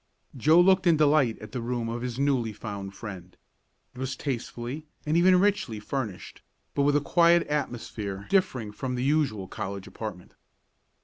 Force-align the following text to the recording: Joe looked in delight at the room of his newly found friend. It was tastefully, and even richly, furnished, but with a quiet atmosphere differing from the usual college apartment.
Joe 0.35 0.59
looked 0.59 0.87
in 0.87 0.97
delight 0.97 1.37
at 1.37 1.51
the 1.51 1.61
room 1.61 1.87
of 1.87 2.01
his 2.01 2.17
newly 2.17 2.53
found 2.53 2.95
friend. 2.95 3.37
It 3.93 3.99
was 3.99 4.15
tastefully, 4.15 4.87
and 5.05 5.15
even 5.15 5.39
richly, 5.39 5.79
furnished, 5.79 6.41
but 6.73 6.81
with 6.81 6.95
a 6.95 7.01
quiet 7.01 7.45
atmosphere 7.45 8.25
differing 8.27 8.71
from 8.71 8.95
the 8.95 9.03
usual 9.03 9.47
college 9.47 9.85
apartment. 9.85 10.33